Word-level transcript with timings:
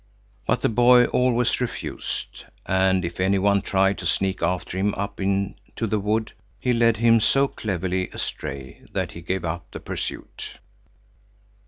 But 0.47 0.63
the 0.63 0.67
boy 0.69 1.05
always 1.05 1.61
refused; 1.61 2.45
and 2.65 3.05
if 3.05 3.19
any 3.19 3.37
one 3.37 3.61
tried 3.61 3.99
to 3.99 4.07
sneak 4.07 4.41
after 4.41 4.75
him 4.79 4.95
up 4.95 5.17
to 5.19 5.85
the 5.85 5.99
wood, 5.99 6.33
he 6.59 6.73
led 6.73 6.97
him 6.97 7.19
so 7.19 7.47
cleverly 7.47 8.09
astray 8.09 8.81
that 8.93 9.11
he 9.11 9.21
gave 9.21 9.45
up 9.45 9.69
the 9.69 9.79
pursuit. 9.79 10.57